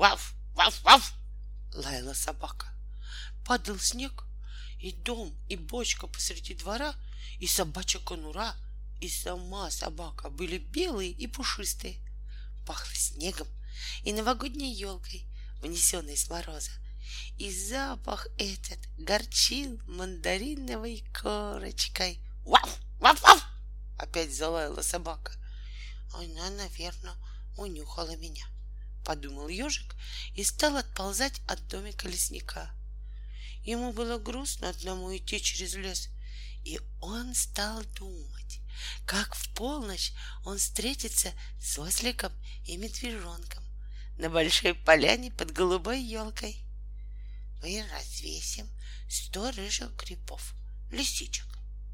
Ваф, 0.00 0.32
ваф, 0.54 0.82
ваф! 0.82 1.12
Лаяла 1.74 2.14
собака. 2.14 2.68
Падал 3.44 3.78
снег, 3.78 4.24
и 4.78 4.92
дом, 4.92 5.36
и 5.46 5.56
бочка 5.56 6.06
посреди 6.06 6.54
двора, 6.54 6.94
и 7.38 7.46
собачья 7.46 7.98
конура, 7.98 8.56
и 9.02 9.10
сама 9.10 9.70
собака 9.70 10.30
были 10.30 10.56
белые 10.56 11.10
и 11.10 11.26
пушистые. 11.26 11.98
Пахло 12.66 12.94
снегом 12.94 13.46
и 14.02 14.14
новогодней 14.14 14.72
елкой, 14.72 15.28
внесенной 15.60 16.16
с 16.16 16.30
мороза. 16.30 16.70
И 17.36 17.52
запах 17.52 18.26
этот 18.38 18.78
горчил 18.96 19.78
мандариновой 19.86 21.04
корочкой. 21.12 22.20
Ваф, 22.46 22.78
ваф, 23.00 23.20
ваф! 23.20 23.44
Опять 23.98 24.34
залаяла 24.34 24.80
собака. 24.80 25.34
Она, 26.14 26.48
наверное, 26.52 27.16
унюхала 27.58 28.16
меня, 28.16 28.46
подумал 29.04 29.48
ежик 29.48 29.94
и 30.34 30.44
стал 30.44 30.76
отползать 30.76 31.40
от 31.46 31.66
домика 31.68 32.08
лесника. 32.08 32.70
Ему 33.62 33.92
было 33.92 34.18
грустно 34.18 34.70
одному 34.70 35.14
идти 35.16 35.40
через 35.40 35.74
лес, 35.74 36.08
и 36.64 36.80
он 37.00 37.34
стал 37.34 37.82
думать, 37.96 38.60
как 39.06 39.34
в 39.34 39.52
полночь 39.54 40.12
он 40.44 40.58
встретится 40.58 41.32
с 41.60 41.78
осликом 41.78 42.32
и 42.66 42.76
медвежонком 42.76 43.64
на 44.18 44.28
большой 44.28 44.74
поляне 44.74 45.30
под 45.30 45.52
голубой 45.52 46.02
елкой. 46.02 46.64
Мы 47.62 47.84
развесим 47.92 48.68
сто 49.08 49.50
рыжих 49.50 49.94
грибов, 49.96 50.54
лисичек, 50.90 51.46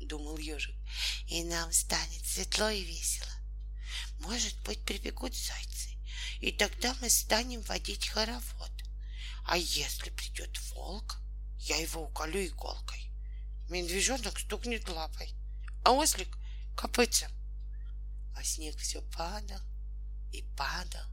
думал 0.00 0.38
ежик, 0.38 0.74
и 1.28 1.44
нам 1.44 1.72
станет 1.72 2.24
светло 2.26 2.68
и 2.68 2.82
весело. 2.82 3.32
Может 4.20 4.58
быть, 4.62 4.84
прибегут 4.84 5.34
зайцы, 5.34 5.73
и 6.44 6.52
тогда 6.52 6.94
мы 7.00 7.08
станем 7.08 7.62
водить 7.62 8.08
хоровод. 8.08 8.70
А 9.46 9.56
если 9.56 10.10
придет 10.10 10.54
волк, 10.72 11.16
я 11.58 11.76
его 11.78 12.02
уколю 12.02 12.44
иголкой. 12.44 13.10
Медвежонок 13.70 14.38
стукнет 14.38 14.86
лапой, 14.90 15.34
а 15.84 15.92
ослик— 15.92 16.28
копытцем. 16.76 17.30
А 18.36 18.44
снег 18.44 18.76
все 18.76 19.00
падал 19.16 19.60
и 20.32 20.42
падал. 20.54 21.06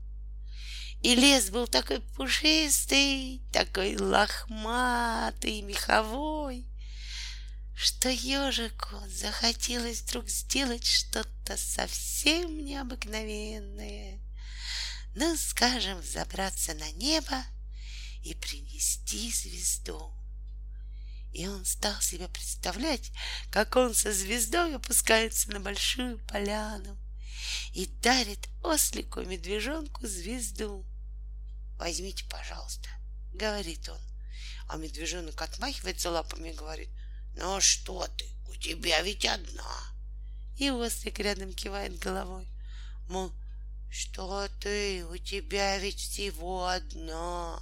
И 1.01 1.15
лес 1.15 1.49
был 1.49 1.65
такой 1.65 2.01
пушистый, 2.01 3.41
такой 3.53 3.95
лохматый, 3.95 5.61
меховой, 5.61 6.67
что 7.73 8.09
ежику 8.09 8.97
захотелось 9.07 10.01
вдруг 10.01 10.27
сделать 10.27 10.85
что-то 10.85 11.55
совсем 11.55 12.65
необыкновенное. 12.65 14.19
Ну, 15.13 15.35
скажем, 15.35 16.01
забраться 16.03 16.73
на 16.73 16.89
небо 16.93 17.43
и 18.23 18.33
принести 18.33 19.31
звезду. 19.31 20.13
И 21.33 21.47
он 21.47 21.65
стал 21.65 21.99
себе 22.01 22.27
представлять, 22.27 23.11
как 23.51 23.75
он 23.75 23.93
со 23.93 24.13
звездой 24.13 24.75
опускается 24.75 25.49
на 25.51 25.59
большую 25.59 26.19
поляну 26.27 26.97
и 27.73 27.85
дарит 28.01 28.49
ослику 28.63 29.21
медвежонку 29.21 30.07
звезду. 30.07 30.85
Возьмите, 31.77 32.25
пожалуйста, 32.25 32.89
говорит 33.33 33.87
он. 33.89 33.99
А 34.67 34.77
медвежонок 34.77 35.41
отмахивается 35.41 36.11
лапами 36.11 36.49
и 36.49 36.55
говорит, 36.55 36.89
ну 37.35 37.59
что 37.59 38.07
ты, 38.07 38.25
у 38.47 38.55
тебя 38.55 39.01
ведь 39.01 39.25
одна. 39.25 39.93
И 40.57 40.69
ослик 40.69 41.19
рядом 41.19 41.53
кивает 41.53 41.97
головой, 41.97 42.47
мол, 43.07 43.33
что 43.91 44.47
ты, 44.59 45.05
у 45.05 45.17
тебя 45.17 45.77
ведь 45.77 45.99
всего 45.99 46.67
одна 46.67 47.61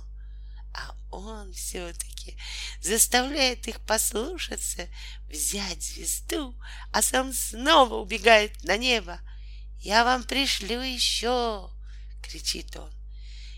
а 0.73 0.95
он 1.11 1.51
все-таки 1.53 2.37
заставляет 2.81 3.67
их 3.67 3.79
послушаться, 3.81 4.87
взять 5.27 5.81
звезду, 5.81 6.55
а 6.91 7.01
сам 7.01 7.33
снова 7.33 7.95
убегает 7.95 8.63
на 8.63 8.77
небо. 8.77 9.19
Я 9.79 10.03
вам 10.03 10.23
пришлю 10.23 10.81
еще, 10.81 11.69
кричит 12.21 12.75
он. 12.75 12.91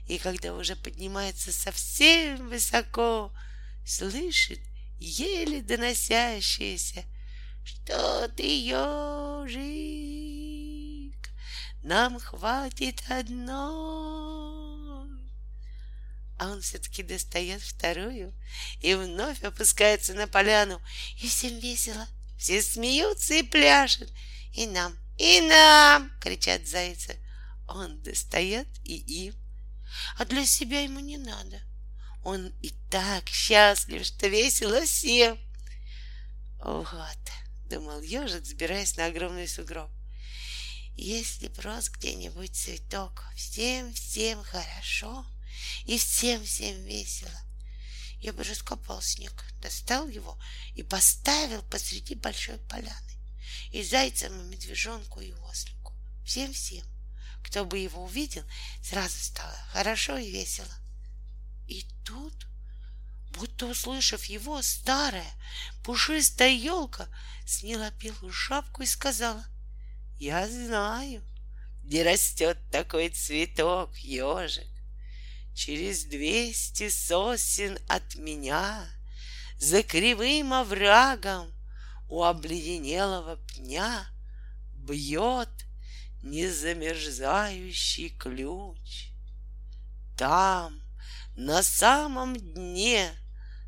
И 0.07 0.17
когда 0.17 0.53
уже 0.53 0.75
поднимается 0.75 1.51
совсем 1.51 2.49
высоко, 2.49 3.33
слышит 3.85 4.59
еле 4.99 5.61
доносящееся 5.61 7.03
что 7.63 8.27
ты, 8.35 8.43
ежик, 8.43 10.20
нам 11.83 12.19
хватит 12.19 13.01
одной 13.09 14.31
а 16.41 16.47
он 16.47 16.61
все-таки 16.61 17.03
достает 17.03 17.61
вторую 17.61 18.33
и 18.79 18.95
вновь 18.95 19.43
опускается 19.43 20.15
на 20.15 20.27
поляну. 20.27 20.81
И 21.21 21.27
всем 21.27 21.59
весело. 21.59 22.07
Все 22.35 22.63
смеются 22.63 23.35
и 23.35 23.43
пляшут. 23.43 24.09
И 24.55 24.65
нам, 24.65 24.97
и 25.19 25.39
нам, 25.41 26.11
кричат 26.19 26.67
зайцы. 26.67 27.19
Он 27.67 28.01
достает 28.01 28.67
и 28.83 28.95
им. 29.25 29.35
А 30.17 30.25
для 30.25 30.43
себя 30.47 30.81
ему 30.81 30.99
не 30.99 31.19
надо. 31.19 31.61
Он 32.23 32.47
и 32.63 32.71
так 32.89 33.29
счастлив, 33.29 34.03
что 34.03 34.27
весело 34.27 34.83
всем. 34.83 35.37
Вот, 36.57 37.21
думал 37.69 38.01
ежик, 38.01 38.41
взбираясь 38.41 38.97
на 38.97 39.05
огромный 39.05 39.47
сугроб. 39.47 39.91
Если 41.03 41.47
просто 41.47 41.91
где-нибудь 41.97 42.55
цветок, 42.55 43.25
всем-всем 43.35 44.43
хорошо— 44.43 45.25
и 45.85 45.97
всем-всем 45.97 46.83
весело. 46.83 47.41
Я 48.19 48.33
бы 48.33 48.43
раскопал 48.43 49.01
снег, 49.01 49.33
достал 49.61 50.07
его 50.07 50.39
и 50.75 50.83
поставил 50.83 51.63
посреди 51.63 52.15
большой 52.15 52.59
поляны. 52.69 53.17
И 53.71 53.83
зайцам, 53.83 54.39
и 54.39 54.49
медвежонку, 54.49 55.21
и 55.21 55.31
ослику. 55.31 55.93
Всем-всем. 56.23 56.85
Кто 57.43 57.65
бы 57.65 57.79
его 57.79 58.03
увидел, 58.03 58.43
сразу 58.83 59.17
стало 59.17 59.57
хорошо 59.71 60.17
и 60.17 60.29
весело. 60.29 60.73
И 61.67 61.83
тут, 62.05 62.45
будто 63.31 63.65
услышав 63.65 64.25
его, 64.25 64.61
старая 64.61 65.33
пушистая 65.83 66.51
елка 66.51 67.07
сняла 67.47 67.89
белую 67.89 68.31
шапку 68.31 68.83
и 68.83 68.85
сказала, 68.85 69.43
«Я 70.21 70.47
знаю, 70.47 71.23
где 71.83 72.03
растет 72.03 72.55
такой 72.69 73.09
цветок, 73.09 73.97
ежик. 73.97 74.67
Через 75.55 76.03
двести 76.03 76.89
сосен 76.89 77.79
от 77.87 78.15
меня 78.15 78.85
За 79.57 79.81
кривым 79.81 80.53
оврагом 80.53 81.51
у 82.07 82.21
обледенелого 82.21 83.37
пня 83.47 84.05
Бьет 84.75 85.49
незамерзающий 86.21 88.09
ключ. 88.09 89.07
Там, 90.19 90.83
на 91.35 91.63
самом 91.63 92.37
дне, 92.37 93.09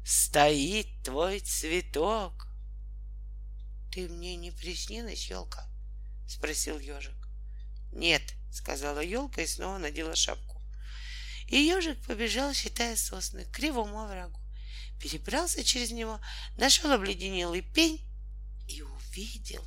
стоит 0.06 0.85
твой 1.03 1.40
цветок. 1.40 2.47
Ты 3.91 4.08
мне 4.08 4.35
не 4.35 4.52
приснилась, 4.52 5.31
елка? 5.31 5.72
Спросил 6.33 6.79
ежик. 6.79 7.16
Нет, 7.91 8.33
сказала 8.51 8.99
елка 8.99 9.41
и 9.41 9.47
снова 9.47 9.77
надела 9.77 10.16
шапку. 10.16 10.61
И 11.47 11.57
ежик 11.57 12.01
побежал, 12.05 12.53
считая 12.53 12.95
сосны, 12.95 13.45
к 13.45 13.51
кривому 13.51 14.01
оврагу. 14.01 14.39
Перебрался 14.99 15.63
через 15.63 15.91
него, 15.91 16.19
нашел 16.57 16.91
обледенелый 16.91 17.61
пень 17.61 18.01
и 18.67 18.81
увидел 18.81 19.66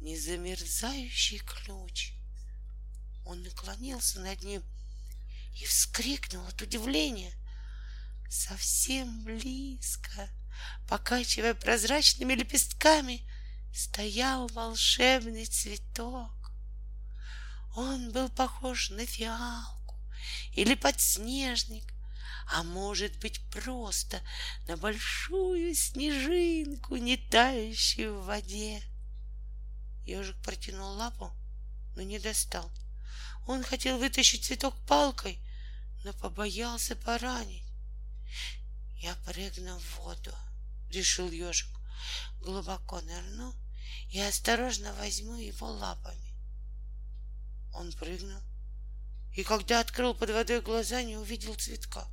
незамерзающий 0.00 1.38
ключ. 1.38 2.12
Он 3.24 3.42
наклонился 3.42 4.20
над 4.20 4.42
ним 4.42 4.62
и 5.54 5.64
вскрикнул 5.64 6.46
от 6.46 6.60
удивления. 6.60 7.32
Совсем 8.30 9.24
близко, 9.24 10.28
покачивая 10.88 11.54
прозрачными 11.54 12.34
лепестками, 12.34 13.27
стоял 13.72 14.48
волшебный 14.48 15.46
цветок. 15.46 16.52
Он 17.76 18.10
был 18.12 18.28
похож 18.28 18.90
на 18.90 19.06
фиал 19.06 19.78
или 20.52 20.74
подснежник, 20.74 21.84
а 22.50 22.62
может 22.62 23.18
быть 23.20 23.40
просто 23.50 24.20
на 24.66 24.76
большую 24.76 25.74
снежинку, 25.74 26.96
не 26.96 27.16
тающую 27.16 28.20
в 28.20 28.24
воде. 28.24 28.82
Ежик 30.04 30.36
протянул 30.42 30.96
лапу, 30.96 31.30
но 31.94 32.02
не 32.02 32.18
достал. 32.18 32.70
Он 33.46 33.62
хотел 33.62 33.98
вытащить 33.98 34.44
цветок 34.44 34.74
палкой, 34.86 35.38
но 36.04 36.12
побоялся 36.12 36.96
поранить. 36.96 37.64
Я 38.96 39.14
прыгну 39.26 39.78
в 39.78 39.98
воду, 39.98 40.34
решил 40.90 41.30
ежик. 41.30 41.77
Глубоко 42.40 43.00
нырну 43.00 43.54
и 44.10 44.20
осторожно 44.20 44.92
возьму 44.94 45.36
его 45.36 45.66
лапами. 45.66 46.34
Он 47.74 47.92
прыгнул 47.92 48.42
и 49.38 49.44
когда 49.44 49.78
открыл 49.78 50.14
под 50.14 50.30
водой 50.30 50.60
глаза, 50.60 51.00
не 51.02 51.16
увидел 51.16 51.54
цветка. 51.54 52.08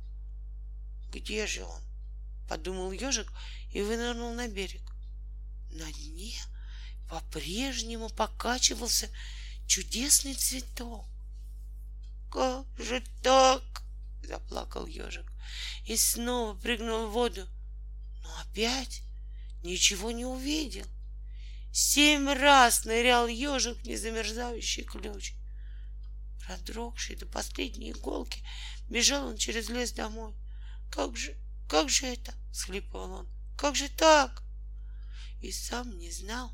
Где 1.10 1.44
же 1.48 1.64
он? 1.64 1.82
Подумал 2.48 2.92
ежик 2.92 3.32
и 3.72 3.82
вынырнул 3.82 4.32
на 4.32 4.46
берег. 4.46 4.92
На 5.72 5.92
дне 5.92 6.38
по-прежнему 7.10 8.10
покачивался 8.10 9.10
чудесный 9.66 10.34
цветок. 10.34 11.04
Как 12.30 12.66
же 12.78 13.02
так? 13.24 13.82
Заплакал 14.22 14.86
ежик 14.86 15.26
и 15.84 15.96
снова 15.96 16.54
прыгнул 16.56 17.08
в 17.08 17.10
воду, 17.10 17.44
но 18.22 18.40
опять 18.42 19.02
ничего 19.62 20.10
не 20.10 20.24
увидел. 20.24 20.86
Семь 21.72 22.28
раз 22.28 22.84
нырял 22.84 23.26
ежик 23.26 23.78
в 23.78 23.86
незамерзающий 23.86 24.84
ключ. 24.84 25.34
Продрогший 26.46 27.16
до 27.16 27.26
последней 27.26 27.90
иголки, 27.90 28.42
бежал 28.88 29.26
он 29.26 29.36
через 29.36 29.68
лес 29.68 29.92
домой. 29.92 30.34
Как 30.90 31.16
же, 31.16 31.36
как 31.68 31.88
же 31.88 32.06
это?— 32.06 32.32
схлипывал 32.52 33.12
он. 33.12 33.28
Как 33.58 33.74
же 33.74 33.88
так? 33.88 34.42
И 35.40 35.50
сам 35.50 35.98
не 35.98 36.10
знал, 36.10 36.50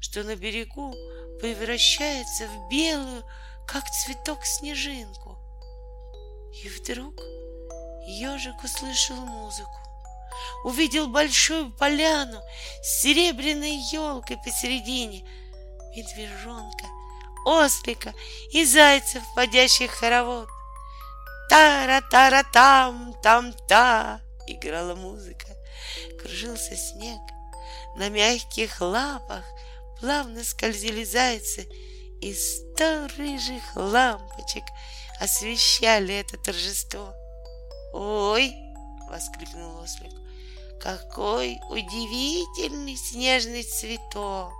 что 0.00 0.22
на 0.22 0.36
берегу 0.36 0.92
превращается 1.40 2.46
в 2.48 2.68
белую, 2.70 3.24
как 3.66 3.84
цветок, 3.90 4.44
снежинку. 4.44 5.38
И 6.62 6.68
вдруг 6.68 7.20
ежик 8.06 8.62
услышал 8.62 9.16
музыку, 9.16 9.78
увидел 10.64 11.06
большую 11.06 11.70
поляну 11.70 12.42
с 12.82 13.02
серебряной 13.02 13.76
елкой 13.92 14.38
посередине, 14.38 15.22
медвежонка, 15.94 16.86
ослика 17.44 18.14
и 18.50 18.64
зайцев, 18.64 19.22
водящих 19.36 19.90
хоровод. 19.90 20.48
Тара-тара-там, 21.50 23.14
там-та, 23.22 24.20
играла 24.48 24.94
музыка, 24.94 25.46
кружился 26.20 26.74
снег, 26.74 27.20
на 27.96 28.08
мягких 28.08 28.80
лапах 28.80 29.44
плавно 30.00 30.42
скользили 30.42 31.04
зайцы, 31.04 31.68
и 32.22 32.32
сто 32.34 33.06
рыжих 33.18 33.62
лампочек 33.76 34.64
освещали 35.20 36.14
это 36.14 36.38
торжество. 36.38 37.12
«Ой!»— 37.92 38.52
воскликнул 39.10 39.80
ослик. 39.80 40.23
«Какой 40.84 41.58
удивительный 41.70 42.94
снежный 42.94 43.62
цветок!» 43.62 44.52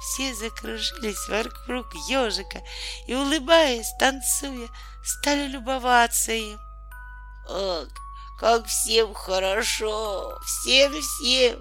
Все 0.00 0.32
закружились 0.32 1.28
вокруг 1.28 1.92
ежика 2.08 2.62
и, 3.08 3.16
улыбаясь, 3.16 3.92
танцуя, 3.98 4.68
стали 5.02 5.48
любоваться 5.48 6.30
им. 6.30 6.60
«Ох, 7.48 7.88
как 8.38 8.66
всем 8.66 9.12
хорошо, 9.12 10.38
всем-всем 10.44 11.60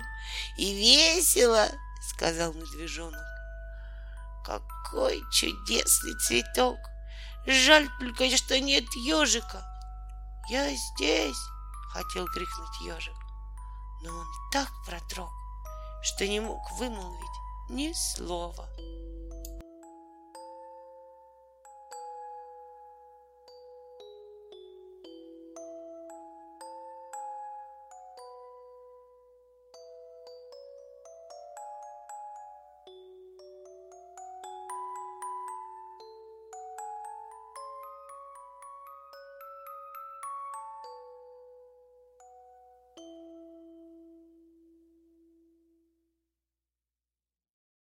и 0.60 0.74
весело!»— 0.76 1.68
сказал 2.14 2.54
медвежонок. 2.54 3.26
«Какой 4.46 5.20
чудесный 5.32 6.14
цветок! 6.20 6.78
Жаль 7.48 7.90
только, 8.00 8.38
что 8.38 8.60
нет 8.60 8.86
ежика!» 8.94 9.66
«Я 10.48 10.70
здесь!»— 10.70 11.42
хотел 11.92 12.28
крикнуть 12.28 12.82
ежик, 12.82 13.16
но 14.02 14.10
он 14.12 14.28
так 14.52 14.72
продрог, 14.86 15.32
что 16.02 16.28
не 16.28 16.40
мог 16.40 16.60
вымолвить 16.74 17.70
ни 17.70 17.92
слова. 17.94 18.68